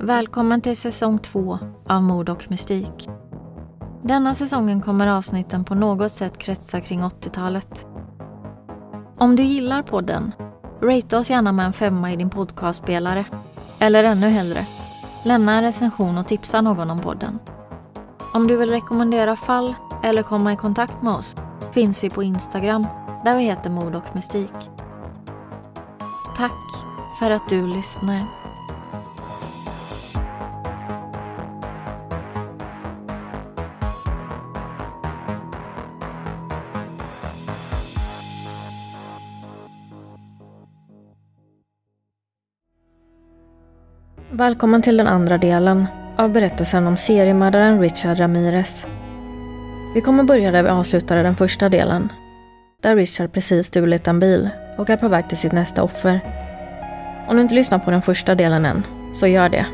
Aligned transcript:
Välkommen 0.00 0.60
till 0.60 0.76
säsong 0.76 1.18
två 1.18 1.58
av 1.88 2.02
Mord 2.02 2.28
och 2.28 2.50
mystik. 2.50 3.08
Denna 4.02 4.34
säsongen 4.34 4.82
kommer 4.82 5.06
avsnitten 5.06 5.64
på 5.64 5.74
något 5.74 6.12
sätt 6.12 6.38
kretsa 6.38 6.80
kring 6.80 7.00
80-talet. 7.00 7.86
Om 9.18 9.36
du 9.36 9.42
gillar 9.42 9.82
podden, 9.82 10.32
rate 10.82 11.16
oss 11.18 11.30
gärna 11.30 11.52
med 11.52 11.66
en 11.66 11.72
femma 11.72 12.12
i 12.12 12.16
din 12.16 12.30
podcastspelare. 12.30 13.24
Eller 13.78 14.04
ännu 14.04 14.26
hellre, 14.26 14.66
lämna 15.24 15.56
en 15.56 15.62
recension 15.62 16.18
och 16.18 16.26
tipsa 16.26 16.60
någon 16.60 16.90
om 16.90 16.98
podden. 16.98 17.38
Om 18.34 18.46
du 18.46 18.56
vill 18.56 18.70
rekommendera 18.70 19.36
fall 19.36 19.74
eller 20.02 20.22
komma 20.22 20.52
i 20.52 20.56
kontakt 20.56 21.02
med 21.02 21.12
oss 21.12 21.36
finns 21.72 22.04
vi 22.04 22.10
på 22.10 22.22
Instagram 22.22 22.86
där 23.24 23.36
vi 23.36 23.42
heter 23.42 23.70
Mord 23.70 23.94
och 23.94 24.14
mystik. 24.14 24.54
Tack 26.36 26.64
för 27.18 27.30
att 27.30 27.48
du 27.48 27.66
lyssnar. 27.66 28.37
Välkommen 44.38 44.82
till 44.82 44.96
den 44.96 45.06
andra 45.06 45.38
delen 45.38 45.86
av 46.16 46.32
berättelsen 46.32 46.86
om 46.86 46.96
seriemördaren 46.96 47.80
Richard 47.80 48.18
Ramirez. 48.18 48.86
Vi 49.94 50.00
kommer 50.00 50.24
börja 50.24 50.50
där 50.50 50.62
vi 50.62 50.68
avslutade 50.68 51.22
den 51.22 51.36
första 51.36 51.68
delen. 51.68 52.12
Där 52.82 52.96
Richard 52.96 53.32
precis 53.32 53.66
stulit 53.66 54.08
en 54.08 54.20
bil 54.20 54.48
och 54.76 54.90
är 54.90 54.96
på 54.96 55.08
väg 55.08 55.28
till 55.28 55.38
sitt 55.38 55.52
nästa 55.52 55.82
offer. 55.82 56.20
Om 57.28 57.36
du 57.36 57.42
inte 57.42 57.54
lyssnar 57.54 57.78
på 57.78 57.90
den 57.90 58.02
första 58.02 58.34
delen 58.34 58.64
än, 58.64 58.86
så 59.14 59.26
gör 59.26 59.48
det. 59.48 59.66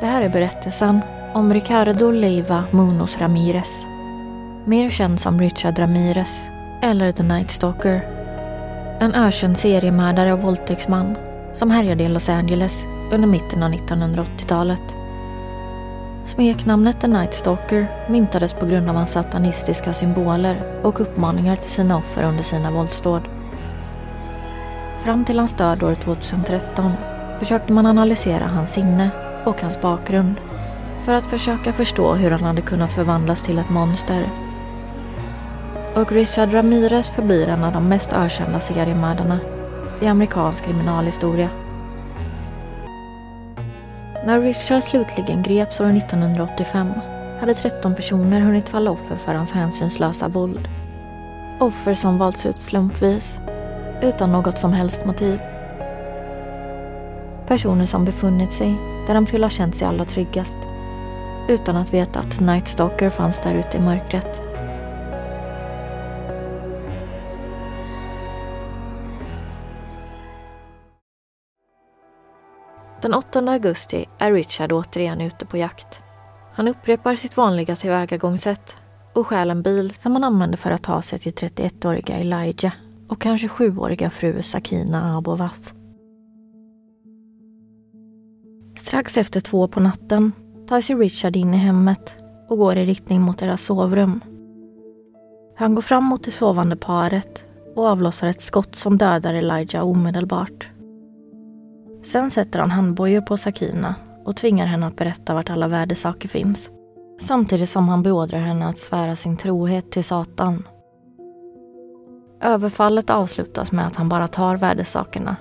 Det 0.00 0.06
här 0.06 0.22
är 0.22 0.28
berättelsen 0.28 1.00
om 1.32 1.54
Ricardo 1.54 2.10
Leiva 2.10 2.64
Munoz 2.70 3.18
Ramirez. 3.18 3.76
Mer 4.64 4.90
känd 4.90 5.20
som 5.20 5.40
Richard 5.40 5.78
Ramirez, 5.78 6.46
eller 6.82 7.12
The 7.12 7.22
Night 7.22 7.50
Stalker. 7.50 8.13
En 9.00 9.14
ökänd 9.14 9.58
seriemördare 9.58 10.32
och 10.32 10.42
våldtäktsman 10.42 11.16
som 11.54 11.70
härjade 11.70 12.04
i 12.04 12.08
Los 12.08 12.28
Angeles 12.28 12.82
under 13.12 13.28
mitten 13.28 13.62
av 13.62 13.70
1980-talet. 13.72 14.94
Smeknamnet 16.26 17.00
The 17.00 17.06
Night 17.08 17.34
Stalker 17.34 17.86
myntades 18.08 18.54
på 18.54 18.66
grund 18.66 18.88
av 18.88 18.96
hans 18.96 19.10
satanistiska 19.10 19.92
symboler 19.92 20.80
och 20.82 21.00
uppmaningar 21.00 21.56
till 21.56 21.70
sina 21.70 21.96
offer 21.96 22.22
under 22.22 22.42
sina 22.42 22.70
våldsdåd. 22.70 23.22
Fram 25.04 25.24
till 25.24 25.38
hans 25.38 25.54
död 25.54 25.82
år 25.82 25.94
2013 25.94 26.92
försökte 27.38 27.72
man 27.72 27.86
analysera 27.86 28.46
hans 28.46 28.72
sinne 28.72 29.10
och 29.44 29.62
hans 29.62 29.80
bakgrund 29.80 30.34
för 31.04 31.14
att 31.14 31.26
försöka 31.26 31.72
förstå 31.72 32.14
hur 32.14 32.30
han 32.30 32.42
hade 32.42 32.62
kunnat 32.62 32.92
förvandlas 32.92 33.42
till 33.42 33.58
ett 33.58 33.70
monster. 33.70 34.43
Och 35.96 36.12
Richard 36.12 36.52
Ramirez 36.52 37.08
förblir 37.08 37.48
en 37.48 37.64
av 37.64 37.72
de 37.72 37.88
mest 37.88 38.12
ökända 38.12 38.60
seriemördarna 38.60 39.38
i 40.00 40.06
amerikansk 40.06 40.64
kriminalhistoria. 40.64 41.48
När 44.26 44.40
Richard 44.40 44.82
slutligen 44.82 45.42
greps 45.42 45.80
år 45.80 45.96
1985 45.96 46.92
hade 47.40 47.54
13 47.54 47.94
personer 47.94 48.40
hunnit 48.40 48.68
falla 48.68 48.90
offer 48.90 49.16
för 49.16 49.34
hans 49.34 49.52
hänsynslösa 49.52 50.28
våld. 50.28 50.68
Offer 51.60 51.94
som 51.94 52.18
valts 52.18 52.46
ut 52.46 52.60
slumpvis, 52.60 53.38
utan 54.02 54.32
något 54.32 54.58
som 54.58 54.72
helst 54.72 55.06
motiv. 55.06 55.40
Personer 57.46 57.86
som 57.86 58.04
befunnit 58.04 58.52
sig 58.52 58.74
där 59.06 59.14
de 59.14 59.26
skulle 59.26 59.44
ha 59.44 59.50
känt 59.50 59.74
sig 59.74 59.86
allra 59.86 60.04
tryggast, 60.04 60.58
utan 61.48 61.76
att 61.76 61.94
veta 61.94 62.18
att 62.18 62.40
Night 62.40 62.68
Stalker 62.68 63.10
fanns 63.10 63.38
där 63.38 63.54
ute 63.54 63.76
i 63.76 63.80
mörkret. 63.80 64.40
Den 73.04 73.14
8 73.14 73.38
augusti 73.38 74.06
är 74.18 74.32
Richard 74.32 74.72
återigen 74.72 75.20
ute 75.20 75.46
på 75.46 75.56
jakt. 75.56 76.00
Han 76.52 76.68
upprepar 76.68 77.14
sitt 77.14 77.36
vanliga 77.36 77.76
tillvägagångssätt 77.76 78.76
och 79.12 79.26
stjäl 79.26 79.50
en 79.50 79.62
bil 79.62 79.94
som 79.94 80.12
han 80.12 80.24
använder 80.24 80.56
för 80.56 80.70
att 80.70 80.82
ta 80.82 81.02
sig 81.02 81.18
till 81.18 81.32
31-åriga 81.32 82.18
Elijah 82.18 82.72
och 83.08 83.20
kanske 83.20 83.46
7-åriga 83.48 84.10
fru 84.10 84.42
Sakina 84.42 85.16
Abovaf. 85.16 85.72
Strax 88.76 89.16
efter 89.16 89.40
två 89.40 89.68
på 89.68 89.80
natten 89.80 90.32
tar 90.68 90.80
sig 90.80 90.96
Richard 90.96 91.36
in 91.36 91.54
i 91.54 91.56
hemmet 91.56 92.16
och 92.48 92.58
går 92.58 92.76
i 92.76 92.86
riktning 92.86 93.20
mot 93.20 93.38
deras 93.38 93.62
sovrum. 93.62 94.20
Han 95.56 95.74
går 95.74 95.82
fram 95.82 96.04
mot 96.04 96.24
det 96.24 96.30
sovande 96.30 96.76
paret 96.76 97.44
och 97.74 97.86
avlossar 97.86 98.28
ett 98.28 98.42
skott 98.42 98.74
som 98.74 98.98
dödar 98.98 99.34
Elijah 99.34 99.86
omedelbart. 99.86 100.73
Sen 102.04 102.30
sätter 102.30 102.58
han 102.58 102.70
handbojor 102.70 103.20
på 103.20 103.36
Sakina 103.36 103.94
och 104.24 104.36
tvingar 104.36 104.66
henne 104.66 104.86
att 104.86 104.96
berätta 104.96 105.34
vart 105.34 105.50
alla 105.50 105.68
värdesaker 105.68 106.28
finns. 106.28 106.70
Samtidigt 107.20 107.70
som 107.70 107.88
han 107.88 108.02
beordrar 108.02 108.38
henne 108.38 108.66
att 108.66 108.78
svära 108.78 109.16
sin 109.16 109.36
trohet 109.36 109.90
till 109.90 110.04
Satan. 110.04 110.68
Överfallet 112.40 113.10
avslutas 113.10 113.72
med 113.72 113.86
att 113.86 113.96
han 113.96 114.08
bara 114.08 114.28
tar 114.28 114.56
värdesakerna 114.56 115.36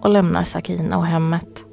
och 0.00 0.10
lämnar 0.10 0.44
Sakina 0.44 0.98
och 0.98 1.06
hemmet. 1.06 1.64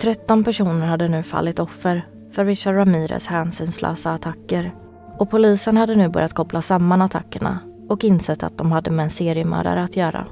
13 0.00 0.44
personer 0.44 0.86
hade 0.86 1.08
nu 1.08 1.22
fallit 1.22 1.58
offer 1.58 2.06
för 2.32 2.44
Richard 2.44 2.74
Ramirez 2.74 3.26
hänsynslösa 3.26 4.12
attacker 4.12 4.74
och 5.18 5.30
polisen 5.30 5.76
hade 5.76 5.94
nu 5.94 6.08
börjat 6.08 6.32
koppla 6.32 6.62
samman 6.62 7.02
attackerna 7.02 7.58
och 7.88 8.04
insett 8.04 8.42
att 8.42 8.58
de 8.58 8.72
hade 8.72 8.90
med 8.90 9.04
en 9.04 9.10
seriemördare 9.10 9.82
att 9.82 9.96
göra. 9.96 10.26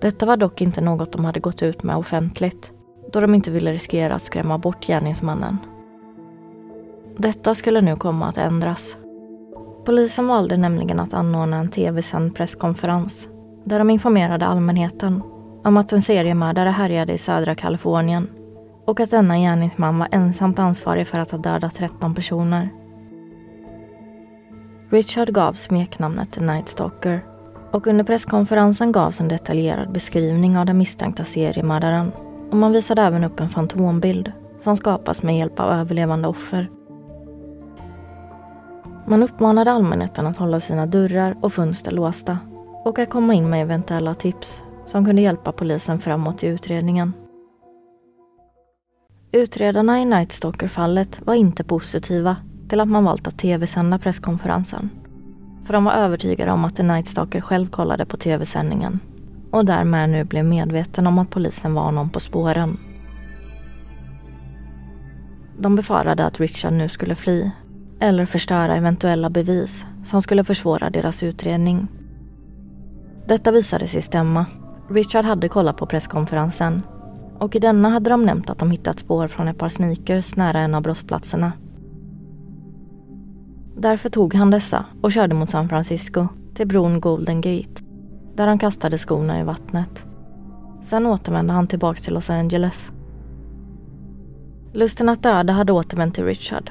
Detta 0.00 0.26
var 0.26 0.36
dock 0.36 0.60
inte 0.60 0.80
något 0.80 1.12
de 1.12 1.24
hade 1.24 1.40
gått 1.40 1.62
ut 1.62 1.82
med 1.82 1.96
offentligt 1.96 2.72
då 3.12 3.20
de 3.20 3.34
inte 3.34 3.50
ville 3.50 3.72
riskera 3.72 4.14
att 4.14 4.24
skrämma 4.24 4.58
bort 4.58 4.86
gärningsmannen. 4.86 5.58
Detta 7.16 7.54
skulle 7.54 7.80
nu 7.80 7.96
komma 7.96 8.26
att 8.26 8.36
ändras. 8.36 8.96
Polisen 9.84 10.26
valde 10.26 10.56
nämligen 10.56 11.00
att 11.00 11.14
anordna 11.14 11.56
en 11.56 11.70
tv-sänd 11.70 12.36
presskonferens 12.36 13.28
där 13.64 13.78
de 13.78 13.90
informerade 13.90 14.46
allmänheten 14.46 15.22
om 15.64 15.76
att 15.76 15.92
en 15.92 16.02
seriemördare 16.02 16.68
härjade 16.68 17.12
i 17.12 17.18
södra 17.18 17.54
Kalifornien 17.54 18.28
och 18.84 19.00
att 19.00 19.10
denna 19.10 19.38
gärningsman 19.38 19.98
var 19.98 20.08
ensamt 20.12 20.58
ansvarig 20.58 21.06
för 21.06 21.18
att 21.18 21.30
ha 21.30 21.38
dödat 21.38 21.74
13 21.74 22.14
personer. 22.14 22.68
Richard 24.90 25.32
gav 25.32 25.52
smeknamnet 25.52 26.32
The 26.32 26.40
Night 26.40 26.68
Stalker 26.68 27.29
och 27.70 27.86
under 27.86 28.04
presskonferensen 28.04 28.92
gavs 28.92 29.20
en 29.20 29.28
detaljerad 29.28 29.92
beskrivning 29.92 30.58
av 30.58 30.66
den 30.66 30.78
misstänkta 30.78 31.24
seriemördaren 31.24 32.12
och 32.50 32.56
man 32.56 32.72
visade 32.72 33.02
även 33.02 33.24
upp 33.24 33.40
en 33.40 33.48
fantombild 33.48 34.32
som 34.60 34.76
skapas 34.76 35.22
med 35.22 35.38
hjälp 35.38 35.60
av 35.60 35.72
överlevande 35.72 36.28
offer. 36.28 36.70
Man 39.06 39.22
uppmanade 39.22 39.72
allmänheten 39.72 40.26
att 40.26 40.36
hålla 40.36 40.60
sina 40.60 40.86
dörrar 40.86 41.36
och 41.40 41.52
fönster 41.52 41.90
låsta 41.90 42.38
och 42.84 42.98
att 42.98 43.10
komma 43.10 43.34
in 43.34 43.50
med 43.50 43.62
eventuella 43.62 44.14
tips 44.14 44.62
som 44.86 45.04
kunde 45.04 45.22
hjälpa 45.22 45.52
polisen 45.52 45.98
framåt 45.98 46.42
i 46.42 46.46
utredningen. 46.46 47.12
Utredarna 49.32 50.00
i 50.00 50.04
Night 50.04 50.32
Stalker-fallet 50.32 51.20
var 51.26 51.34
inte 51.34 51.64
positiva 51.64 52.36
till 52.68 52.80
att 52.80 52.88
man 52.88 53.04
valt 53.04 53.26
att 53.26 53.38
tv-sända 53.38 53.98
presskonferensen. 53.98 54.90
För 55.70 55.74
de 55.74 55.84
var 55.84 55.92
övertygade 55.92 56.52
om 56.52 56.64
att 56.64 56.76
The 56.76 56.82
Night 56.82 57.06
Stalker 57.06 57.40
själv 57.40 57.66
kollade 57.66 58.06
på 58.06 58.16
tv-sändningen 58.16 59.00
och 59.50 59.64
därmed 59.64 60.10
nu 60.10 60.24
blev 60.24 60.44
medveten 60.44 61.06
om 61.06 61.18
att 61.18 61.30
polisen 61.30 61.74
var 61.74 61.92
någon 61.92 62.10
på 62.10 62.20
spåren. 62.20 62.78
De 65.58 65.76
befarade 65.76 66.24
att 66.24 66.40
Richard 66.40 66.72
nu 66.72 66.88
skulle 66.88 67.14
fly 67.14 67.50
eller 68.00 68.26
förstöra 68.26 68.76
eventuella 68.76 69.30
bevis 69.30 69.84
som 70.04 70.22
skulle 70.22 70.44
försvåra 70.44 70.90
deras 70.90 71.22
utredning. 71.22 71.88
Detta 73.26 73.50
visade 73.50 73.86
sig 73.86 74.02
stämma. 74.02 74.46
Richard 74.88 75.24
hade 75.24 75.48
kollat 75.48 75.76
på 75.76 75.86
presskonferensen 75.86 76.82
och 77.38 77.56
i 77.56 77.58
denna 77.58 77.88
hade 77.88 78.10
de 78.10 78.24
nämnt 78.24 78.50
att 78.50 78.58
de 78.58 78.70
hittat 78.70 78.98
spår 78.98 79.28
från 79.28 79.48
ett 79.48 79.58
par 79.58 79.68
sneakers 79.68 80.36
nära 80.36 80.60
en 80.60 80.74
av 80.74 80.82
brottsplatserna. 80.82 81.52
Därför 83.80 84.08
tog 84.08 84.34
han 84.34 84.50
dessa 84.50 84.84
och 85.00 85.12
körde 85.12 85.34
mot 85.34 85.50
San 85.50 85.68
Francisco 85.68 86.28
till 86.54 86.66
bron 86.66 87.00
Golden 87.00 87.40
Gate 87.40 87.82
där 88.34 88.46
han 88.46 88.58
kastade 88.58 88.98
skorna 88.98 89.40
i 89.40 89.44
vattnet. 89.44 90.04
Sen 90.82 91.06
återvände 91.06 91.52
han 91.52 91.66
tillbaka 91.66 92.00
till 92.00 92.14
Los 92.14 92.30
Angeles. 92.30 92.90
Lusten 94.72 95.08
att 95.08 95.22
döda 95.22 95.52
hade 95.52 95.72
återvänt 95.72 96.14
till 96.14 96.24
Richard. 96.24 96.70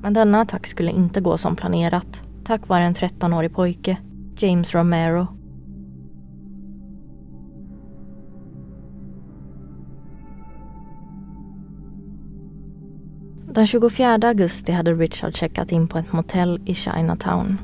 Men 0.00 0.14
denna 0.14 0.40
attack 0.40 0.66
skulle 0.66 0.90
inte 0.90 1.20
gå 1.20 1.38
som 1.38 1.56
planerat 1.56 2.20
tack 2.44 2.68
vare 2.68 2.82
en 2.82 2.94
13-årig 2.94 3.54
pojke 3.54 3.96
James 4.36 4.74
Romero. 4.74 5.26
Den 13.54 13.66
24 13.66 14.28
augusti 14.28 14.72
hade 14.72 14.94
Richard 14.94 15.36
checkat 15.36 15.72
in 15.72 15.88
på 15.88 15.98
ett 15.98 16.12
motell 16.12 16.62
i 16.64 16.74
Chinatown. 16.74 17.58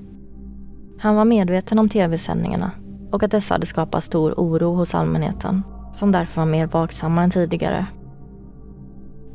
Han 0.99 1.17
var 1.17 1.25
medveten 1.25 1.79
om 1.79 1.89
tv-sändningarna 1.89 2.71
och 3.11 3.23
att 3.23 3.31
dessa 3.31 3.55
hade 3.55 3.67
skapat 3.67 4.05
stor 4.05 4.35
oro 4.37 4.75
hos 4.75 4.95
allmänheten 4.95 5.63
som 5.93 6.13
därför 6.13 6.41
var 6.41 6.47
mer 6.47 6.67
vaksamma 6.67 7.23
än 7.23 7.31
tidigare. 7.31 7.87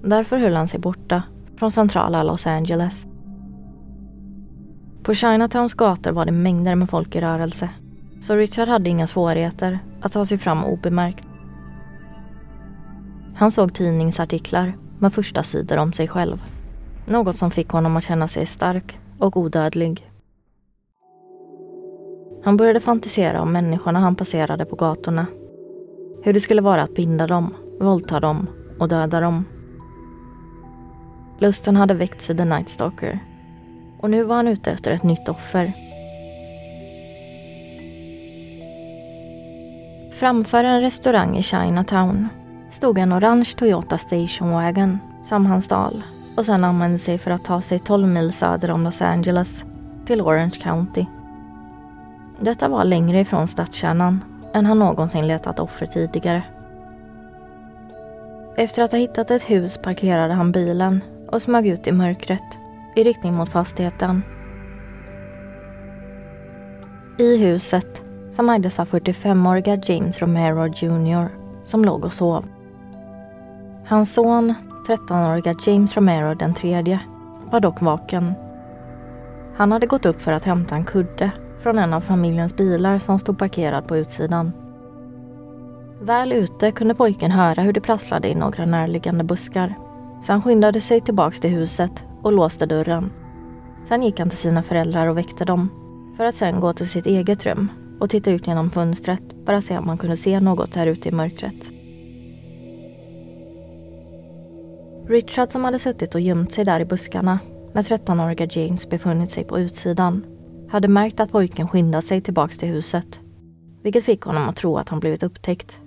Därför 0.04 0.38
höll 0.38 0.56
han 0.56 0.68
sig 0.68 0.80
borta 0.80 1.24
från 1.58 1.72
centrala 1.72 2.24
Los 2.24 2.48
Angeles. 2.48 3.08
På 5.04 5.14
Chinatowns 5.14 5.74
gator 5.74 6.12
var 6.12 6.26
det 6.26 6.32
mängder 6.32 6.76
med 6.76 6.90
folk 6.90 7.16
i 7.16 7.22
rörelse 7.22 7.70
så 8.22 8.36
Richard 8.36 8.68
hade 8.68 8.90
inga 8.90 9.08
svårigheter 9.08 9.80
att 10.02 10.12
ta 10.12 10.26
sig 10.26 10.38
fram 10.38 10.64
obemärkt. 10.66 11.28
Han 13.36 13.52
såg 13.52 13.74
tidningsartiklar 13.74 14.74
med 15.00 15.14
första 15.14 15.44
sidor 15.44 15.78
om 15.78 15.94
sig 15.94 16.08
själv. 16.08 16.42
Något 17.06 17.36
som 17.36 17.52
fick 17.52 17.70
honom 17.70 17.98
att 17.98 18.04
känna 18.04 18.28
sig 18.28 18.46
stark 18.46 19.00
och 19.20 19.38
odödlig. 19.38 20.12
Han 22.44 22.58
började 22.58 22.80
fantisera 22.80 23.42
om 23.42 23.52
människorna 23.52 24.00
han 24.00 24.16
passerade 24.16 24.66
på 24.66 24.76
gatorna. 24.76 25.26
Hur 26.24 26.34
det 26.34 26.40
skulle 26.40 26.62
vara 26.62 26.82
att 26.84 26.96
binda 26.96 27.28
dem, 27.28 27.54
våldta 27.80 28.20
dem 28.20 28.48
och 28.80 28.88
döda 28.88 29.20
dem. 29.20 29.46
Lusten 31.40 31.76
hade 31.76 31.94
väckts 31.94 32.30
i 32.30 32.38
The 32.38 32.46
Night 32.46 32.70
Stalker. 32.70 33.20
Och 34.00 34.10
nu 34.10 34.24
var 34.24 34.36
han 34.36 34.48
ute 34.48 34.72
efter 34.72 34.92
ett 34.92 35.04
nytt 35.04 35.30
offer. 35.30 35.74
Framför 40.14 40.64
en 40.64 40.82
restaurang 40.82 41.38
i 41.38 41.44
Chinatown 41.44 42.28
stod 42.76 42.98
en 42.98 43.14
orange 43.14 43.56
Toyota 43.58 43.98
Station 43.98 44.52
Wagon 44.52 45.00
som 45.24 45.46
han 45.46 45.62
stal 45.62 46.04
och 46.38 46.46
sen 46.46 46.64
använde 46.64 46.98
sig 46.98 47.18
för 47.18 47.32
att 47.32 47.44
ta 47.44 47.62
sig 47.62 47.80
12 47.80 48.08
mil 48.08 48.34
söder 48.34 48.72
om 48.72 48.84
Los 48.84 49.02
Angeles 49.02 49.64
till 50.06 50.22
Orange 50.22 50.56
County. 50.62 51.06
Detta 52.40 52.68
var 52.68 52.84
längre 52.84 53.20
ifrån 53.20 53.48
stadskärnan 53.48 54.24
än 54.54 54.66
han 54.66 54.80
någonsin 54.80 55.28
letat 55.28 55.60
offer 55.60 55.86
tidigare. 55.86 56.44
Efter 58.58 58.84
att 58.84 58.92
ha 58.92 59.00
hittat 59.00 59.32
ett 59.32 59.50
hus 59.50 59.78
parkerade 59.84 60.34
han 60.34 60.52
bilen 60.52 61.02
och 61.32 61.42
smög 61.42 61.68
ut 61.68 61.88
i 61.88 61.92
mörkret 61.92 62.58
i 62.96 63.04
riktning 63.04 63.34
mot 63.34 63.50
fastigheten. 63.50 64.24
I 67.18 67.38
huset 67.38 68.02
som 68.32 68.50
ägdes 68.50 68.80
av 68.80 68.88
45-åriga 68.88 69.82
James 69.86 70.20
Romero 70.20 70.68
Jr 70.68 71.46
som 71.66 71.86
låg 71.86 72.06
och 72.06 72.14
sov. 72.14 72.46
Hans 73.88 74.14
son, 74.14 74.54
13-åriga 74.88 75.56
James 75.66 75.98
Romero 75.98 76.34
den 76.34 76.54
tredje, 76.54 77.00
var 77.52 77.60
dock 77.60 77.82
vaken. 77.82 78.34
Han 79.58 79.72
hade 79.72 79.88
gått 79.88 80.06
upp 80.06 80.22
för 80.22 80.32
att 80.32 80.44
hämta 80.44 80.76
en 80.76 80.86
kudde 80.86 81.32
från 81.62 81.78
en 81.78 81.94
av 81.94 82.02
familjens 82.02 82.56
bilar 82.56 82.98
som 82.98 83.20
stod 83.20 83.38
parkerad 83.38 83.88
på 83.88 83.98
utsidan. 83.98 84.52
Väl 86.02 86.32
ute 86.32 86.72
kunde 86.72 86.96
pojken 86.96 87.32
höra 87.32 87.62
hur 87.62 87.74
det 87.74 87.82
prasslade 87.82 88.28
i 88.28 88.36
några 88.36 88.66
närliggande 88.66 89.24
buskar. 89.24 89.76
Så 90.22 90.32
han 90.32 90.42
skyndade 90.42 90.82
sig 90.82 91.02
tillbaks 91.02 91.40
till 91.40 91.50
huset 91.50 92.04
och 92.22 92.32
låste 92.32 92.66
dörren. 92.66 93.12
Sen 93.88 94.04
gick 94.04 94.20
han 94.20 94.30
till 94.30 94.38
sina 94.38 94.64
föräldrar 94.64 95.08
och 95.08 95.18
väckte 95.18 95.46
dem. 95.46 95.70
För 96.18 96.26
att 96.26 96.36
sen 96.36 96.60
gå 96.60 96.74
till 96.74 96.90
sitt 96.90 97.06
eget 97.06 97.46
rum 97.46 97.68
och 98.00 98.10
titta 98.10 98.32
ut 98.32 98.48
genom 98.48 98.72
fönstret 98.72 99.24
för 99.46 99.54
att 99.54 99.66
se 99.66 99.78
om 99.78 99.88
han 99.88 99.98
kunde 99.98 100.18
se 100.18 100.40
något 100.40 100.76
här 100.76 100.88
ute 100.88 101.10
i 101.10 101.12
mörkret. 101.12 101.72
Richard 105.08 105.52
som 105.52 105.64
hade 105.64 105.80
suttit 105.80 106.16
och 106.16 106.22
gömt 106.22 106.52
sig 106.52 106.66
där 106.66 106.80
i 106.80 106.86
buskarna 106.86 107.40
när 107.74 107.82
13-åriga 107.82 108.48
James 108.52 108.90
befunnit 108.90 109.32
sig 109.32 109.44
på 109.44 109.60
utsidan 109.60 110.26
hade 110.70 110.88
märkt 110.88 111.20
att 111.20 111.32
pojken 111.32 111.68
skyndat 111.68 112.06
sig 112.06 112.22
tillbaks 112.22 112.58
till 112.58 112.70
huset. 112.70 113.20
Vilket 113.84 114.04
fick 114.04 114.22
honom 114.22 114.50
att 114.50 114.56
tro 114.56 114.78
att 114.78 114.90
han 114.90 115.00
blivit 115.00 115.24
upptäckt. 115.24 115.80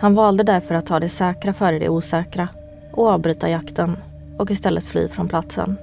Han 0.00 0.14
valde 0.14 0.44
därför 0.44 0.74
att 0.74 0.86
ta 0.86 1.00
det 1.00 1.08
säkra 1.08 1.52
före 1.52 1.78
det 1.78 1.88
osäkra 1.88 2.48
och 2.92 3.08
avbryta 3.08 3.48
jakten 3.48 3.96
och 4.38 4.50
istället 4.50 4.84
fly 4.84 5.08
från 5.08 5.28
platsen. 5.28 5.76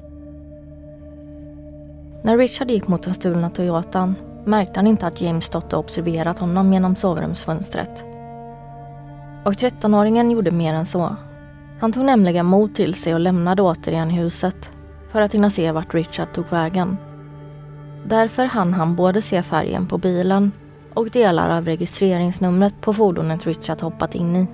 När 2.24 2.38
Richard 2.38 2.72
gick 2.72 2.88
mot 2.88 3.04
den 3.04 3.14
stulna 3.14 3.50
Toyotan 3.50 4.16
märkte 4.46 4.80
han 4.80 4.88
inte 4.88 5.08
att 5.08 5.22
James 5.22 5.46
stått 5.46 5.74
och 5.74 5.80
observerat 5.80 6.40
honom 6.40 6.74
genom 6.74 6.96
sovrumsfönstret. 6.96 8.04
Och 9.46 9.54
13-åringen 9.54 10.32
gjorde 10.32 10.52
mer 10.52 10.74
än 10.74 10.86
så. 10.86 11.16
Han 11.80 11.92
tog 11.92 12.06
nämligen 12.06 12.46
mod 12.46 12.76
till 12.76 12.94
sig 12.94 13.14
och 13.14 13.20
lämnade 13.20 13.62
återigen 13.62 14.10
huset 14.10 14.70
för 15.12 15.22
att 15.22 15.34
hinna 15.34 15.50
se 15.50 15.72
vart 15.72 15.94
Richard 15.94 16.34
tog 16.34 16.50
vägen. 16.50 16.98
Därför 18.06 18.46
hann 18.46 18.74
han 18.74 18.96
både 18.96 19.22
se 19.22 19.44
färgen 19.44 19.86
på 19.88 19.98
bilen 19.98 20.52
och 20.94 21.10
delar 21.10 21.58
av 21.58 21.66
registreringsnumret 21.66 22.82
på 22.82 22.94
fordonet 22.94 23.46
Richard 23.46 23.82
hoppat 23.82 24.16
in 24.16 24.36
i. 24.36 24.48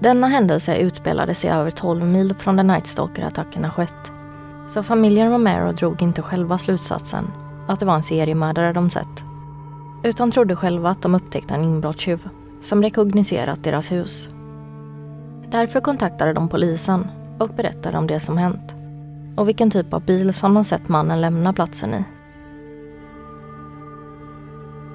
Denna 0.00 0.26
händelse 0.26 0.76
utspelade 0.76 1.34
sig 1.34 1.50
över 1.50 1.70
12 1.70 2.04
mil 2.04 2.34
från 2.34 2.56
där 2.56 2.64
Nightstalker-attackerna 2.64 3.70
skett. 3.70 4.12
Så 4.68 4.82
familjen 4.82 5.32
Romero 5.32 5.72
drog 5.72 6.02
inte 6.02 6.22
själva 6.22 6.58
slutsatsen 6.58 7.24
att 7.68 7.80
det 7.80 7.86
var 7.86 7.94
en 7.94 8.02
seriemördare 8.02 8.72
de 8.72 8.90
sett. 8.90 9.22
Utan 10.02 10.30
trodde 10.30 10.56
själva 10.56 10.90
att 10.90 11.02
de 11.02 11.14
upptäckte 11.14 11.54
en 11.54 11.64
inbrottstjuv 11.64 12.28
som 12.62 12.82
rekogniserat 12.82 13.64
deras 13.64 13.92
hus. 13.92 14.28
Därför 15.50 15.80
kontaktade 15.80 16.32
de 16.32 16.48
polisen 16.48 17.06
och 17.38 17.48
berättade 17.48 17.98
om 17.98 18.06
det 18.06 18.20
som 18.20 18.38
hänt 18.38 18.74
och 19.36 19.48
vilken 19.48 19.70
typ 19.70 19.92
av 19.92 20.04
bil 20.04 20.34
som 20.34 20.54
de 20.54 20.64
sett 20.64 20.88
mannen 20.88 21.20
lämna 21.20 21.52
platsen 21.52 21.94
i. 21.94 22.04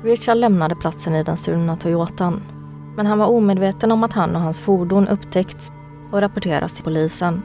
Richard 0.03 0.37
lämnade 0.37 0.75
platsen 0.75 1.15
i 1.15 1.23
den 1.23 1.37
stulna 1.37 1.75
Toyotan 1.75 2.41
men 2.95 3.05
han 3.05 3.19
var 3.19 3.27
omedveten 3.27 3.91
om 3.91 4.03
att 4.03 4.13
han 4.13 4.35
och 4.35 4.41
hans 4.41 4.59
fordon 4.59 5.07
upptäckts 5.07 5.71
och 6.11 6.21
rapporterats 6.21 6.73
till 6.73 6.83
polisen. 6.83 7.43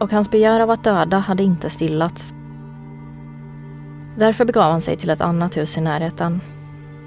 Och 0.00 0.12
hans 0.12 0.30
begär 0.30 0.60
av 0.60 0.70
att 0.70 0.84
döda 0.84 1.18
hade 1.18 1.42
inte 1.42 1.70
stillats. 1.70 2.34
Därför 4.16 4.44
begav 4.44 4.70
han 4.70 4.80
sig 4.80 4.96
till 4.96 5.10
ett 5.10 5.20
annat 5.20 5.56
hus 5.56 5.76
i 5.76 5.80
närheten. 5.80 6.40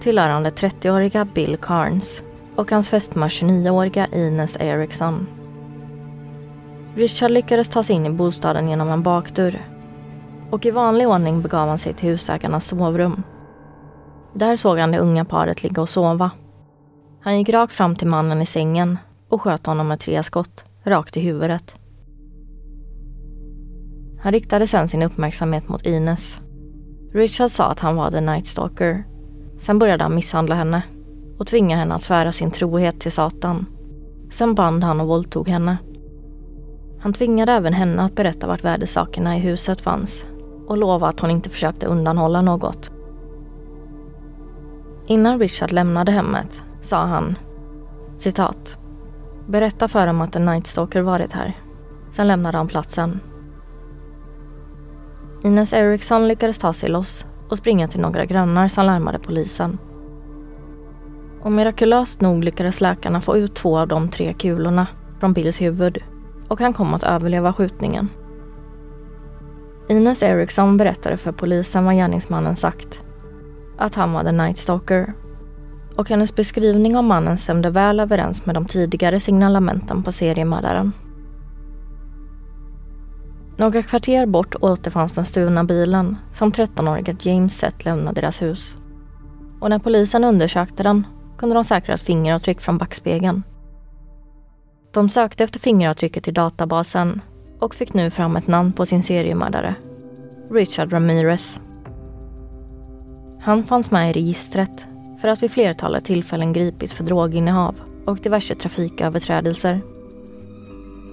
Tillhörande 0.02 0.50
30-åriga 0.50 1.26
Bill 1.26 1.58
Carnes 1.62 2.24
och 2.56 2.72
hans 2.72 2.90
fästmö 2.90 3.28
29-åriga 3.28 4.08
Ines 4.08 4.58
Eriksson. 4.60 5.28
Richard 6.96 7.32
lyckades 7.32 7.70
ta 7.70 7.84
sig 7.84 7.96
in 7.96 8.06
i 8.06 8.10
bostaden 8.10 8.70
genom 8.70 8.90
en 8.90 9.04
bakdörr. 9.04 9.68
Och 10.52 10.66
i 10.66 10.72
vanlig 10.72 11.08
ordning 11.08 11.42
begav 11.42 11.68
han 11.68 11.78
sig 11.78 11.94
till 11.94 12.10
husägarnas 12.10 12.66
sovrum. 12.66 13.24
Där 14.34 14.58
såg 14.58 14.80
han 14.80 14.92
det 14.92 15.00
unga 15.00 15.26
paret 15.26 15.64
ligga 15.64 15.82
och 15.82 15.90
sova. 15.90 16.32
Han 17.22 17.38
gick 17.38 17.50
rakt 17.50 17.74
fram 17.74 17.96
till 17.96 18.08
mannen 18.08 18.42
i 18.42 18.46
sängen 18.46 18.98
och 19.30 19.42
sköt 19.42 19.66
honom 19.66 19.88
med 19.88 20.00
tre 20.00 20.24
skott, 20.24 20.64
rakt 20.84 21.18
i 21.18 21.20
huvudet. 21.20 21.76
Han 24.20 24.32
riktade 24.32 24.68
sen 24.68 24.88
sin 24.88 25.04
uppmärksamhet 25.04 25.70
mot 25.70 25.86
Ines. 25.86 26.40
Richard 27.14 27.52
sa 27.52 27.66
att 27.66 27.80
han 27.80 27.96
var 27.96 28.12
The 28.12 28.22
Night 28.22 28.48
Stalker. 28.48 29.04
Sen 29.60 29.80
började 29.80 30.04
han 30.04 30.16
misshandla 30.16 30.56
henne 30.56 30.82
och 31.38 31.48
tvinga 31.48 31.76
henne 31.76 31.96
att 31.96 32.04
svära 32.04 32.32
sin 32.32 32.52
trohet 32.52 33.00
till 33.00 33.12
Satan. 33.12 33.66
Sen 34.32 34.56
band 34.56 34.84
han 34.84 35.02
och 35.02 35.08
våldtog 35.08 35.50
henne. 35.50 35.78
Han 37.00 37.14
tvingade 37.14 37.52
även 37.52 37.74
henne 37.74 38.02
att 38.02 38.16
berätta 38.16 38.48
vart 38.48 38.64
värdesakerna 38.64 39.38
i 39.38 39.40
huset 39.40 39.82
fanns 39.82 40.26
och 40.68 40.78
lova 40.78 41.08
att 41.08 41.20
hon 41.20 41.32
inte 41.32 41.50
försökte 41.50 41.86
undanhålla 41.86 42.42
något. 42.42 42.92
Innan 45.08 45.40
Richard 45.40 45.72
lämnade 45.72 46.12
hemmet 46.12 46.62
sa 46.82 47.06
han 47.06 47.38
citat. 48.16 48.78
Berätta 49.48 49.88
för 49.88 50.08
dem 50.08 50.22
att 50.22 50.36
en 50.36 50.46
Nightstalker 50.46 51.02
varit 51.02 51.34
här. 51.34 51.54
Sen 52.12 52.28
lämnade 52.28 52.58
han 52.58 52.68
platsen. 52.68 53.20
Ines 55.44 55.74
Eriksson 55.74 56.28
lyckades 56.28 56.58
ta 56.58 56.74
sig 56.74 56.90
loss 56.90 57.26
och 57.50 57.58
springa 57.58 57.88
till 57.88 58.02
några 58.02 58.26
grannar 58.26 58.68
som 58.68 58.86
larmade 58.86 59.20
polisen. 59.20 59.78
Och 61.42 61.52
mirakulöst 61.52 62.22
nog 62.22 62.44
lyckades 62.44 62.82
läkarna 62.82 63.22
få 63.22 63.38
ut 63.38 63.56
två 63.56 63.78
av 63.78 63.88
de 63.88 64.10
tre 64.10 64.34
kulorna 64.34 64.88
från 65.20 65.34
Bills 65.34 65.62
huvud 65.62 66.04
och 66.48 66.60
han 66.60 66.74
kom 66.74 66.94
att 66.94 67.04
överleva 67.04 67.54
skjutningen. 67.54 68.10
Ines 69.90 70.24
Eriksson 70.24 70.78
berättade 70.78 71.18
för 71.18 71.32
polisen 71.32 71.86
vad 71.86 71.96
gärningsmannen 71.96 72.56
sagt. 72.56 73.00
Att 73.78 73.96
han 73.96 74.14
var 74.14 74.24
The 74.24 74.32
Nightstalker 74.32 75.14
och 75.96 76.10
hennes 76.10 76.36
beskrivning 76.36 76.98
av 76.98 77.04
mannen 77.04 77.38
stämde 77.38 77.70
väl 77.70 78.00
överens 78.00 78.46
med 78.46 78.56
de 78.56 78.66
tidigare 78.66 79.20
signalementen 79.20 80.04
på 80.04 80.12
seriemördaren. 80.12 80.94
Några 83.58 83.84
kvarter 83.84 84.26
bort 84.26 84.56
återfanns 84.62 85.14
den 85.14 85.26
stulna 85.26 85.64
bilen 85.64 86.18
som 86.32 86.52
13-åriga 86.52 87.16
James 87.20 87.58
sett 87.58 87.86
lämna 87.86 88.14
deras 88.14 88.42
hus. 88.42 88.76
Och 89.60 89.70
när 89.70 89.80
polisen 89.80 90.24
undersökte 90.24 90.84
den 90.84 91.08
kunde 91.38 91.56
de 91.56 91.64
säkra 91.64 91.94
ett 91.94 92.02
fingeravtryck 92.02 92.62
från 92.62 92.78
backspegeln. 92.78 93.44
De 94.92 95.10
sökte 95.10 95.44
efter 95.44 95.60
fingeravtrycket 95.60 96.28
i 96.28 96.32
databasen 96.32 97.22
och 97.60 97.76
fick 97.76 97.94
nu 97.94 98.10
fram 98.10 98.36
ett 98.36 98.48
namn 98.48 98.72
på 98.72 98.86
sin 98.86 99.04
seriemördare. 99.04 99.76
Richard 100.52 100.94
Ramirez. 100.94 101.58
Han 103.42 103.64
fanns 103.64 103.92
med 103.92 104.10
i 104.10 104.14
registret 104.14 104.86
för 105.22 105.28
att 105.28 105.44
vid 105.44 105.52
flertalet 105.52 106.06
tillfällen 106.06 106.54
gripits 106.54 106.94
för 106.94 107.04
droginnehav 107.04 107.82
och 108.06 108.18
diverse 108.18 108.56
trafiköverträdelser. 108.56 109.82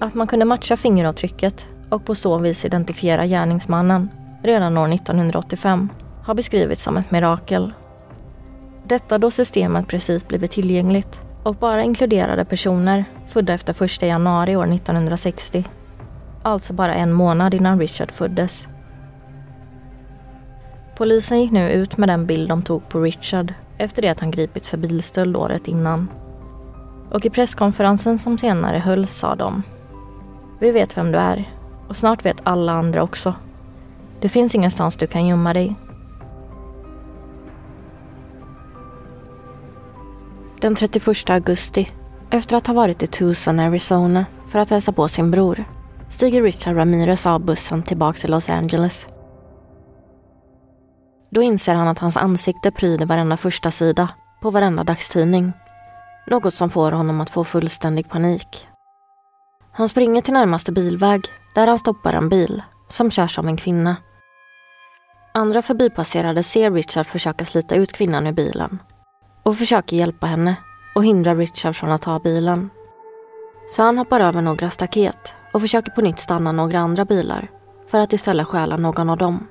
Att 0.01 0.13
man 0.13 0.27
kunde 0.27 0.45
matcha 0.45 0.77
fingeravtrycket 0.77 1.67
och 1.89 2.05
på 2.05 2.15
så 2.15 2.37
vis 2.37 2.65
identifiera 2.65 3.25
gärningsmannen 3.25 4.09
redan 4.43 4.77
år 4.77 4.93
1985 4.93 5.89
har 6.23 6.33
beskrivits 6.33 6.83
som 6.83 6.97
ett 6.97 7.11
mirakel. 7.11 7.73
Detta 8.83 9.17
då 9.17 9.31
systemet 9.31 9.87
precis 9.87 10.27
blivit 10.27 10.51
tillgängligt 10.51 11.19
och 11.43 11.55
bara 11.55 11.83
inkluderade 11.83 12.45
personer 12.45 13.05
födda 13.27 13.53
efter 13.53 13.83
1 13.83 14.01
januari 14.01 14.55
år 14.55 14.73
1960. 14.73 15.65
Alltså 16.43 16.73
bara 16.73 16.95
en 16.95 17.13
månad 17.13 17.53
innan 17.53 17.79
Richard 17.79 18.11
föddes. 18.11 18.67
Polisen 20.95 21.41
gick 21.41 21.51
nu 21.51 21.69
ut 21.69 21.97
med 21.97 22.09
den 22.09 22.25
bild 22.25 22.49
de 22.49 22.61
tog 22.61 22.89
på 22.89 22.99
Richard 22.99 23.53
efter 23.77 24.01
det 24.01 24.09
att 24.09 24.19
han 24.19 24.31
gripits 24.31 24.67
för 24.67 24.77
bilstöld 24.77 25.35
året 25.35 25.67
innan. 25.67 26.07
Och 27.11 27.25
i 27.25 27.29
presskonferensen 27.29 28.17
som 28.17 28.37
senare 28.37 28.77
hölls 28.77 29.13
sa 29.13 29.35
de 29.35 29.63
Vi 30.59 30.71
vet 30.71 30.97
vem 30.97 31.11
du 31.11 31.17
är 31.17 31.49
och 31.87 31.97
snart 31.97 32.25
vet 32.25 32.41
alla 32.43 32.71
andra 32.71 33.03
också. 33.03 33.35
Det 34.21 34.29
finns 34.29 34.55
ingenstans 34.55 34.97
du 34.97 35.07
kan 35.07 35.25
gömma 35.25 35.53
dig. 35.53 35.75
Den 40.61 40.75
31 40.75 41.29
augusti, 41.29 41.89
efter 42.29 42.57
att 42.57 42.67
ha 42.67 42.73
varit 42.73 43.03
i 43.03 43.07
Tucson, 43.07 43.59
Arizona 43.59 44.25
för 44.49 44.59
att 44.59 44.69
hälsa 44.69 44.91
på 44.91 45.07
sin 45.07 45.31
bror, 45.31 45.63
stiger 46.09 46.41
Richard 46.41 46.75
Ramirez 46.75 47.25
av 47.25 47.45
bussen 47.45 47.83
tillbaka 47.83 48.19
till 48.19 48.31
Los 48.31 48.49
Angeles. 48.49 49.07
Då 51.29 51.41
inser 51.41 51.73
han 51.73 51.87
att 51.87 51.99
hans 51.99 52.17
ansikte 52.17 52.71
pryder 52.71 53.05
varenda 53.05 53.37
första 53.37 53.71
sida 53.71 54.09
på 54.41 54.49
varenda 54.49 54.83
dagstidning. 54.83 55.53
Något 56.27 56.53
som 56.53 56.69
får 56.69 56.91
honom 56.91 57.21
att 57.21 57.29
få 57.29 57.43
fullständig 57.43 58.09
panik. 58.09 58.67
Han 59.71 59.89
springer 59.89 60.21
till 60.21 60.33
närmaste 60.33 60.71
bilväg 60.71 61.21
där 61.55 61.67
han 61.67 61.79
stoppar 61.79 62.13
en 62.13 62.29
bil 62.29 62.63
som 62.89 63.11
körs 63.11 63.39
av 63.39 63.47
en 63.47 63.57
kvinna. 63.57 63.95
Andra 65.33 65.61
förbipasserade 65.61 66.43
ser 66.43 66.71
Richard 66.71 67.05
försöka 67.05 67.45
slita 67.45 67.75
ut 67.75 67.91
kvinnan 67.91 68.27
ur 68.27 68.31
bilen 68.31 68.79
och 69.43 69.57
försöker 69.57 69.97
hjälpa 69.97 70.25
henne 70.27 70.55
och 70.95 71.05
hindra 71.05 71.35
Richard 71.35 71.75
från 71.75 71.91
att 71.91 72.01
ta 72.01 72.19
bilen. 72.19 72.69
Så 73.69 73.83
han 73.83 73.97
hoppar 73.97 74.19
över 74.19 74.41
några 74.41 74.69
staket 74.69 75.33
och 75.53 75.61
försöker 75.61 75.91
på 75.91 76.01
nytt 76.01 76.19
stanna 76.19 76.51
några 76.51 76.79
andra 76.79 77.05
bilar 77.05 77.47
för 77.87 77.99
att 77.99 78.13
istället 78.13 78.47
stjäla 78.47 78.77
någon 78.77 79.09
av 79.09 79.17
dem. 79.17 79.47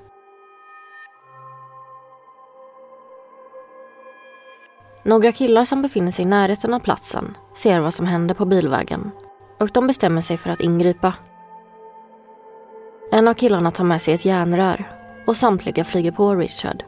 Några 5.03 5.33
killar 5.33 5.65
som 5.65 5.83
befinner 5.83 6.11
sig 6.11 6.23
i 6.23 6.29
närheten 6.29 6.75
av 6.75 6.81
platsen 6.81 7.37
ser 7.55 7.81
vad 7.81 7.95
som 7.95 8.07
händer 8.07 8.35
på 8.35 8.45
bilvägen 8.45 9.11
och 9.61 9.71
de 9.73 9.87
bestämmer 9.87 10.21
sig 10.21 10.37
för 10.37 10.51
att 10.51 10.61
ingripa. 10.61 11.15
En 13.15 13.29
av 13.29 13.35
killarna 13.35 13.71
tar 13.71 13.85
med 13.85 14.03
sig 14.03 14.15
ett 14.15 14.25
järnrör 14.25 14.85
och 15.27 15.37
samtliga 15.37 15.85
flyger 15.85 16.11
på 16.11 16.35
Richard. 16.35 16.85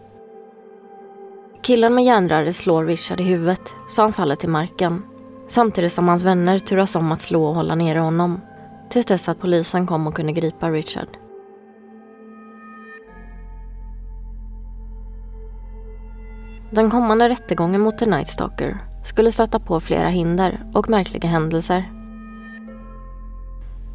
Killen 1.62 1.94
med 1.94 2.04
järnröret 2.04 2.56
slår 2.56 2.84
Richard 2.84 3.20
i 3.20 3.22
huvudet 3.22 3.60
så 3.88 4.02
han 4.02 4.12
faller 4.12 4.36
till 4.36 4.48
marken 4.48 5.02
samtidigt 5.46 5.92
som 5.92 6.08
hans 6.08 6.22
vänner 6.22 6.58
turas 6.58 6.96
om 6.96 7.12
att 7.12 7.20
slå 7.20 7.44
och 7.44 7.54
hålla 7.54 7.74
nere 7.74 7.98
honom 7.98 8.40
tills 8.90 9.06
dess 9.06 9.28
att 9.28 9.40
polisen 9.40 9.86
kom 9.86 10.06
och 10.06 10.16
kunde 10.16 10.32
gripa 10.32 10.70
Richard. 10.70 11.08
Den 16.70 16.90
kommande 16.90 17.28
rättegången 17.28 17.80
mot 17.80 17.98
The 17.98 18.06
Night 18.06 18.28
Stalker 18.28 18.78
skulle 19.04 19.32
stöta 19.32 19.58
på 19.58 19.80
flera 19.80 20.08
hinder 20.08 20.66
och 20.74 20.90
märkliga 20.90 21.28
händelser. 21.28 21.95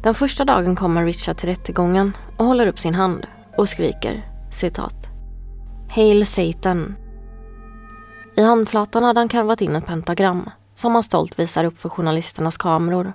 Den 0.02 0.14
första 0.14 0.44
dagen 0.44 0.76
kommer 0.76 1.04
Richard 1.04 1.36
till 1.36 1.48
rättegången 1.48 2.16
och 2.36 2.46
håller 2.46 2.66
upp 2.66 2.78
sin 2.78 2.94
hand 2.94 3.26
och 3.56 3.68
skriker 3.68 4.28
citat 4.50 5.08
Hail 5.90 6.26
Satan. 6.26 6.94
I 8.36 8.42
handflatan 8.42 9.04
hade 9.04 9.20
han 9.20 9.28
karvat 9.28 9.60
in 9.60 9.76
ett 9.76 9.86
pentagram 9.86 10.50
som 10.74 10.94
han 10.94 11.02
stolt 11.02 11.38
visar 11.38 11.64
upp 11.64 11.78
för 11.78 11.88
journalisternas 11.88 12.56
kameror. 12.56 13.12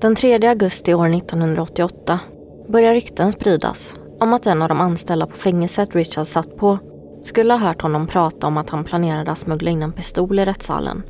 Den 0.00 0.14
3 0.14 0.46
augusti 0.46 0.94
år 0.94 1.14
1988 1.14 2.20
börjar 2.68 2.94
rykten 2.94 3.32
spridas 3.32 3.92
om 4.20 4.32
att 4.32 4.46
en 4.46 4.62
av 4.62 4.68
de 4.68 4.80
anställda 4.80 5.26
på 5.26 5.36
fängelset 5.36 5.94
Richard 5.94 6.26
satt 6.26 6.56
på 6.56 6.78
skulle 7.22 7.52
ha 7.52 7.58
hört 7.58 7.82
honom 7.82 8.06
prata 8.06 8.46
om 8.46 8.56
att 8.56 8.70
han 8.70 8.84
planerade 8.84 9.30
att 9.30 9.38
smuggla 9.38 9.70
in 9.70 9.82
en 9.82 9.92
pistol 9.92 10.38
i 10.38 10.44
rättssalen 10.44 11.02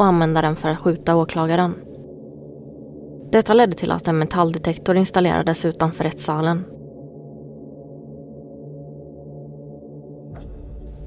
och 0.00 0.06
använda 0.06 0.42
den 0.42 0.56
för 0.56 0.68
att 0.68 0.78
skjuta 0.78 1.16
åklagaren. 1.16 1.74
Detta 3.32 3.54
ledde 3.54 3.72
till 3.72 3.90
att 3.90 4.08
en 4.08 4.18
metalldetektor 4.18 4.96
installerades 4.96 5.64
utanför 5.64 6.04
rättssalen. 6.04 6.64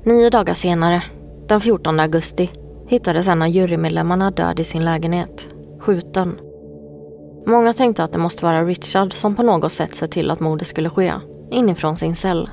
Nio 0.05 0.29
dagar 0.29 0.53
senare, 0.53 1.03
den 1.47 1.61
14 1.61 1.99
augusti, 1.99 2.51
hittades 2.87 3.27
en 3.27 3.41
av 3.41 3.47
jurymedlemmarna 3.47 4.31
död 4.31 4.59
i 4.59 4.63
sin 4.63 4.85
lägenhet, 4.85 5.47
skjuten. 5.79 6.39
Många 7.45 7.73
tänkte 7.73 8.03
att 8.03 8.11
det 8.11 8.19
måste 8.19 8.45
vara 8.45 8.65
Richard 8.65 9.13
som 9.13 9.35
på 9.35 9.43
något 9.43 9.73
sätt 9.73 9.95
sett 9.95 10.11
till 10.11 10.31
att 10.31 10.39
mordet 10.39 10.67
skulle 10.67 10.89
ske 10.89 11.13
inifrån 11.51 11.97
sin 11.97 12.15
cell. 12.15 12.49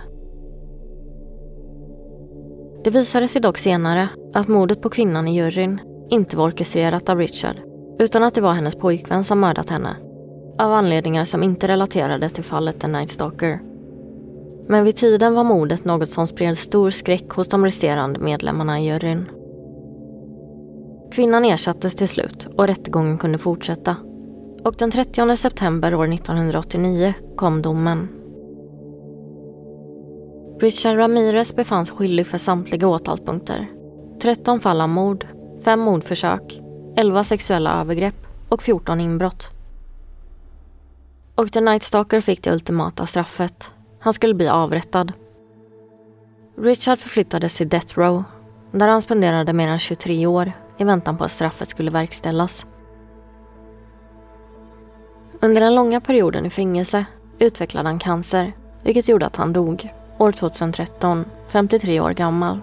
Det 2.85 2.90
visade 2.90 3.28
sig 3.28 3.42
dock 3.42 3.59
senare 3.59 4.09
att 4.35 4.49
mordet 4.49 4.82
på 4.82 4.88
kvinnan 4.88 5.28
i 5.28 5.35
juryn 5.35 5.80
inte 6.11 6.37
var 6.37 6.45
orkestrerat 6.45 7.09
av 7.09 7.19
Richard 7.19 7.57
utan 7.99 8.23
att 8.23 8.35
det 8.35 8.40
var 8.40 8.52
hennes 8.52 8.75
pojkvän 8.75 9.25
som 9.25 9.40
mördat 9.40 9.71
henne. 9.71 9.97
Av 10.59 10.73
anledningar 10.73 11.25
som 11.25 11.43
inte 11.43 11.69
relaterade 11.69 12.29
till 12.29 12.45
fallet 12.45 12.81
The 12.81 12.88
Night 12.88 13.11
Stalker. 13.11 13.61
Men 14.69 14.85
vid 14.85 14.97
tiden 14.97 15.35
var 15.35 15.45
mordet 15.45 15.85
något 15.85 16.11
som 16.11 16.26
spred 16.26 16.59
stor 16.59 16.90
skräck 16.90 17.31
hos 17.31 17.49
de 17.49 17.64
resterande 17.64 18.21
medlemmarna 18.21 18.81
i 18.81 18.87
juryn. 18.87 19.31
Kvinnan 21.12 21.45
ersattes 21.45 21.95
till 21.95 22.09
slut 22.09 22.49
och 22.57 22.67
rättegången 22.67 23.19
kunde 23.19 23.38
fortsätta. 23.38 23.97
Och 24.64 24.75
den 24.79 24.90
30 24.90 25.37
september 25.37 25.95
år 25.95 26.12
1989 26.12 27.14
kom 27.37 27.62
domen. 27.62 28.09
Richard 30.61 30.97
Ramirez 30.97 31.55
befanns 31.55 31.90
skyldig 31.90 32.26
för 32.26 32.38
samtliga 32.38 32.88
åtalspunkter. 32.88 33.67
13 34.23 34.61
fall 34.61 34.81
av 34.81 34.88
mord, 34.88 35.26
fem 35.64 35.81
mordförsök, 35.81 36.61
11 36.97 37.25
sexuella 37.25 37.81
övergrepp 37.81 38.26
och 38.49 38.62
14 38.62 39.00
inbrott. 39.00 39.50
Och 41.35 41.52
The 41.52 41.61
Night 41.61 41.83
Stalker 41.83 42.21
fick 42.21 42.43
det 42.43 42.52
ultimata 42.52 43.07
straffet. 43.07 43.71
Han 44.00 44.12
skulle 44.12 44.35
bli 44.35 44.49
avrättad. 44.49 45.12
Richard 46.59 46.99
förflyttades 46.99 47.55
till 47.55 47.69
Death 47.69 47.99
Row 47.99 48.25
där 48.73 48.88
han 48.88 49.02
spenderade 49.02 49.52
mer 49.52 49.69
än 49.69 49.79
23 49.79 50.26
år 50.26 50.52
i 50.79 50.85
väntan 50.85 51.19
på 51.19 51.25
att 51.25 51.33
straffet 51.33 51.69
skulle 51.69 51.90
verkställas. 51.90 52.67
Under 55.40 55.61
den 55.61 55.75
långa 55.75 56.00
perioden 56.00 56.47
i 56.47 56.50
fängelse 56.50 57.05
utvecklade 57.38 57.88
han 57.88 57.99
cancer 57.99 58.52
vilket 58.83 59.09
gjorde 59.09 59.26
att 59.26 59.37
han 59.37 59.52
dog 59.52 59.93
år 60.19 60.33
2013, 60.33 61.25
53 61.49 62.00
år 62.00 62.11
gammal. 62.11 62.61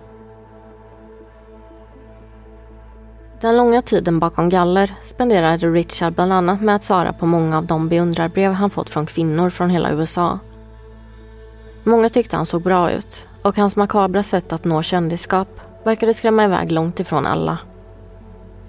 Den 3.41 3.58
långa 3.58 3.82
tiden 3.82 4.20
bakom 4.20 4.50
galler 4.50 4.94
spenderade 5.03 5.67
Richard 5.67 6.13
bland 6.13 6.34
annat 6.34 6.62
med 6.62 6.75
att 6.75 6.84
svara 6.84 7.13
på 7.13 7.25
många 7.25 7.58
av 7.58 7.65
de 7.65 7.89
beundrarbrev 7.89 8.51
han 8.51 8.70
fått 8.70 8.89
från 8.89 9.06
kvinnor 9.06 9.50
från 9.50 9.70
hela 9.70 9.91
USA. 9.91 10.39
Många 11.84 12.10
tyckte 12.10 12.36
han 12.36 12.46
såg 12.46 12.62
bra 12.62 12.91
ut 12.91 13.27
och 13.41 13.58
hans 13.58 13.75
makabra 13.75 14.24
sätt 14.24 14.53
att 14.53 14.65
nå 14.65 14.84
kändisskap 14.84 15.48
verkade 15.84 16.13
skrämma 16.13 16.46
iväg 16.46 16.72
långt 16.72 17.00
ifrån 17.00 17.25
alla. 17.25 17.58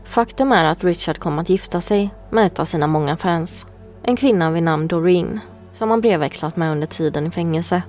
Faktum 0.05 0.53
är 0.53 0.65
att 0.65 0.85
Richard 0.85 1.19
kom 1.19 1.39
att 1.39 1.49
gifta 1.49 1.81
sig 1.81 2.15
med 2.31 2.47
ett 2.47 2.59
av 2.59 2.65
sina 2.65 2.87
många 2.87 3.17
fans. 3.17 3.67
En 4.03 4.17
kvinna 4.17 4.51
vid 4.51 4.63
namn 4.63 4.89
Doreen 4.89 5.41
som 5.75 5.91
han 5.91 6.01
brevväxlat 6.01 6.57
med 6.57 6.73
under 6.73 6.87
tiden 6.87 7.27
i 7.27 7.31
fängelse. 7.31 7.83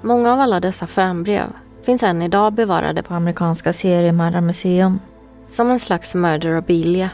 Många 0.00 0.32
av 0.32 0.40
alla 0.40 0.60
dessa 0.60 0.86
fanbrev 0.86 1.46
finns 1.90 2.02
än 2.02 2.22
idag 2.22 2.52
bevarade 2.52 3.02
på 3.02 3.14
amerikanska 3.14 3.72
seriemördarmuseum 3.72 5.00
som 5.48 5.70
en 5.70 5.78
slags 5.78 6.14
murderabilia. 6.14 7.10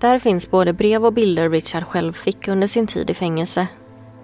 Där 0.00 0.18
finns 0.18 0.50
både 0.50 0.72
brev 0.72 1.06
och 1.06 1.12
bilder 1.12 1.50
Richard 1.50 1.84
själv 1.84 2.12
fick 2.12 2.48
under 2.48 2.66
sin 2.66 2.86
tid 2.86 3.10
i 3.10 3.14
fängelse. 3.14 3.66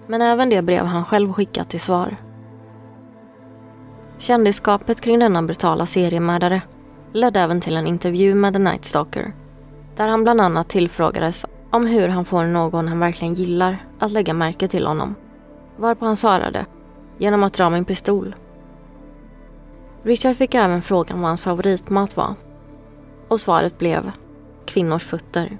Men 0.06 0.22
även 0.22 0.50
det 0.50 0.62
brev 0.62 0.84
han 0.84 1.04
själv 1.04 1.32
skickat 1.32 1.68
till 1.70 1.80
svar. 1.80 2.16
Kändisskapet 4.18 5.00
kring 5.00 5.18
denna 5.18 5.42
brutala 5.42 5.86
seriemördare 5.86 6.62
ledde 7.12 7.40
även 7.40 7.60
till 7.60 7.76
en 7.76 7.86
intervju 7.86 8.34
med 8.34 8.52
The 8.52 8.58
Night 8.58 8.84
Stalker. 8.84 9.32
Där 9.96 10.08
han 10.08 10.22
bland 10.22 10.40
annat 10.40 10.68
tillfrågades 10.68 11.46
om 11.70 11.86
hur 11.86 12.08
han 12.08 12.24
får 12.24 12.44
någon 12.44 12.88
han 12.88 12.98
verkligen 12.98 13.34
gillar 13.34 13.84
att 13.98 14.12
lägga 14.12 14.34
märke 14.34 14.68
till 14.68 14.86
honom. 14.86 15.14
Varpå 15.76 16.04
han 16.06 16.16
svarade, 16.16 16.66
genom 17.18 17.42
att 17.42 17.52
dra 17.52 17.70
min 17.70 17.84
pistol. 17.84 18.34
Richard 20.02 20.36
fick 20.36 20.54
även 20.54 20.82
frågan 20.82 21.20
vad 21.20 21.28
hans 21.28 21.40
favoritmat 21.40 22.16
var. 22.16 22.34
Och 23.28 23.40
svaret 23.40 23.78
blev 23.78 24.10
kvinnors 24.66 25.04
fötter. 25.04 25.58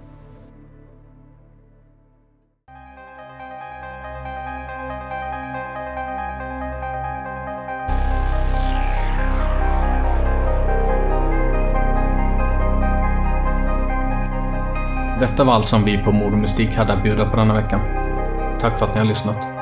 Detta 15.20 15.44
var 15.44 15.54
allt 15.54 15.68
som 15.68 15.84
vi 15.84 15.98
på 15.98 16.12
Mord 16.12 16.32
och 16.32 16.38
Mystik 16.38 16.74
hade 16.74 16.92
att 16.92 17.02
bjuda 17.02 17.30
på 17.30 17.36
denna 17.36 17.54
veckan. 17.54 17.80
Tack 18.60 18.78
för 18.78 18.86
att 18.86 18.94
ni 18.94 19.00
har 19.00 19.06
lyssnat. 19.06 19.59